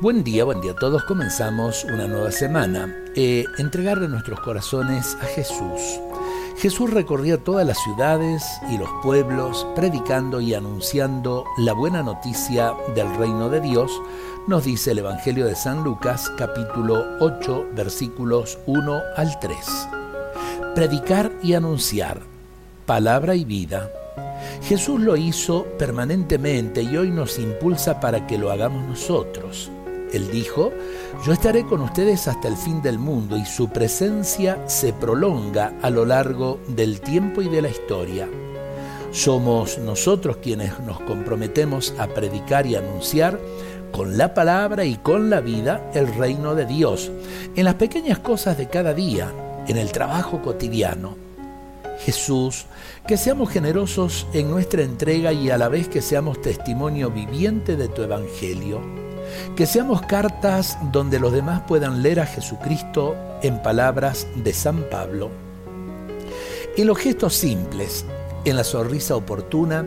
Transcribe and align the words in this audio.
Buen 0.00 0.24
día, 0.24 0.44
buen 0.44 0.62
día 0.62 0.72
a 0.72 0.76
todos. 0.76 1.04
Comenzamos 1.04 1.84
una 1.84 2.06
nueva 2.06 2.30
semana. 2.30 3.04
Eh, 3.14 3.44
entregarle 3.58 4.08
nuestros 4.08 4.40
corazones 4.40 5.14
a 5.20 5.26
Jesús. 5.26 6.00
Jesús 6.56 6.88
recorría 6.88 7.36
todas 7.36 7.66
las 7.66 7.76
ciudades 7.84 8.42
y 8.70 8.78
los 8.78 8.88
pueblos, 9.02 9.66
predicando 9.76 10.40
y 10.40 10.54
anunciando 10.54 11.44
la 11.58 11.74
buena 11.74 12.02
noticia 12.02 12.72
del 12.94 13.14
reino 13.16 13.50
de 13.50 13.60
Dios, 13.60 13.92
nos 14.46 14.64
dice 14.64 14.92
el 14.92 15.00
Evangelio 15.00 15.44
de 15.44 15.54
San 15.54 15.84
Lucas 15.84 16.32
capítulo 16.38 17.04
8 17.20 17.66
versículos 17.76 18.58
1 18.64 19.02
al 19.18 19.38
3. 19.38 19.58
Predicar 20.74 21.30
y 21.42 21.52
anunciar, 21.52 22.22
palabra 22.86 23.34
y 23.34 23.44
vida. 23.44 23.90
Jesús 24.62 24.98
lo 24.98 25.18
hizo 25.18 25.66
permanentemente 25.78 26.80
y 26.80 26.96
hoy 26.96 27.10
nos 27.10 27.38
impulsa 27.38 28.00
para 28.00 28.26
que 28.26 28.38
lo 28.38 28.50
hagamos 28.50 28.88
nosotros. 28.88 29.70
Él 30.12 30.30
dijo, 30.30 30.72
yo 31.24 31.32
estaré 31.32 31.64
con 31.64 31.80
ustedes 31.82 32.26
hasta 32.26 32.48
el 32.48 32.56
fin 32.56 32.82
del 32.82 32.98
mundo 32.98 33.36
y 33.36 33.44
su 33.44 33.68
presencia 33.68 34.68
se 34.68 34.92
prolonga 34.92 35.74
a 35.82 35.90
lo 35.90 36.04
largo 36.04 36.60
del 36.68 37.00
tiempo 37.00 37.42
y 37.42 37.48
de 37.48 37.62
la 37.62 37.68
historia. 37.68 38.28
Somos 39.12 39.78
nosotros 39.78 40.38
quienes 40.38 40.80
nos 40.80 41.00
comprometemos 41.00 41.94
a 41.98 42.08
predicar 42.08 42.66
y 42.66 42.76
anunciar 42.76 43.38
con 43.92 44.16
la 44.16 44.34
palabra 44.34 44.84
y 44.84 44.96
con 44.96 45.30
la 45.30 45.40
vida 45.40 45.90
el 45.94 46.12
reino 46.14 46.54
de 46.54 46.66
Dios, 46.66 47.10
en 47.54 47.64
las 47.64 47.74
pequeñas 47.74 48.18
cosas 48.18 48.56
de 48.56 48.68
cada 48.68 48.94
día, 48.94 49.32
en 49.66 49.76
el 49.76 49.92
trabajo 49.92 50.42
cotidiano. 50.42 51.16
Jesús, 52.00 52.66
que 53.06 53.16
seamos 53.16 53.50
generosos 53.50 54.26
en 54.32 54.50
nuestra 54.50 54.82
entrega 54.82 55.32
y 55.32 55.50
a 55.50 55.58
la 55.58 55.68
vez 55.68 55.88
que 55.88 56.00
seamos 56.00 56.40
testimonio 56.40 57.10
viviente 57.10 57.76
de 57.76 57.88
tu 57.88 58.02
Evangelio 58.02 59.09
que 59.56 59.66
seamos 59.66 60.02
cartas 60.02 60.78
donde 60.92 61.18
los 61.18 61.32
demás 61.32 61.62
puedan 61.66 62.02
leer 62.02 62.20
a 62.20 62.26
Jesucristo 62.26 63.16
en 63.42 63.62
palabras 63.62 64.26
de 64.36 64.52
San 64.52 64.84
Pablo. 64.90 65.30
En 66.76 66.86
los 66.86 66.98
gestos 66.98 67.34
simples, 67.34 68.04
en 68.44 68.56
la 68.56 68.64
sonrisa 68.64 69.16
oportuna, 69.16 69.86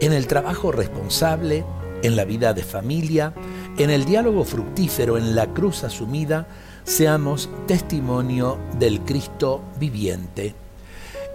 en 0.00 0.12
el 0.12 0.26
trabajo 0.26 0.72
responsable, 0.72 1.64
en 2.02 2.16
la 2.16 2.24
vida 2.24 2.52
de 2.52 2.62
familia, 2.62 3.32
en 3.78 3.90
el 3.90 4.04
diálogo 4.04 4.44
fructífero, 4.44 5.16
en 5.16 5.34
la 5.34 5.46
cruz 5.46 5.84
asumida, 5.84 6.46
seamos 6.84 7.48
testimonio 7.66 8.58
del 8.78 9.00
Cristo 9.00 9.62
viviente. 9.78 10.54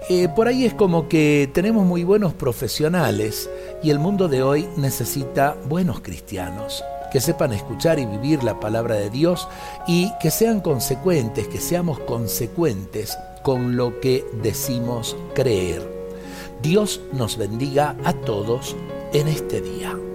Eh, 0.09 0.27
por 0.35 0.47
ahí 0.47 0.65
es 0.65 0.73
como 0.73 1.07
que 1.07 1.49
tenemos 1.53 1.85
muy 1.85 2.03
buenos 2.03 2.33
profesionales 2.33 3.49
y 3.83 3.89
el 3.89 3.99
mundo 3.99 4.27
de 4.27 4.43
hoy 4.43 4.67
necesita 4.77 5.55
buenos 5.67 6.01
cristianos 6.01 6.83
que 7.11 7.21
sepan 7.21 7.53
escuchar 7.53 7.99
y 7.99 8.05
vivir 8.05 8.43
la 8.43 8.59
palabra 8.59 8.95
de 8.95 9.09
Dios 9.09 9.47
y 9.87 10.11
que 10.19 10.31
sean 10.31 10.61
consecuentes, 10.61 11.47
que 11.47 11.59
seamos 11.59 11.99
consecuentes 11.99 13.17
con 13.43 13.75
lo 13.75 13.99
que 13.99 14.25
decimos 14.41 15.15
creer. 15.33 15.87
Dios 16.61 17.01
nos 17.13 17.37
bendiga 17.37 17.95
a 18.03 18.13
todos 18.13 18.75
en 19.13 19.27
este 19.27 19.61
día. 19.61 20.08